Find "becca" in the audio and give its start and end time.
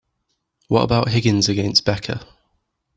1.85-2.25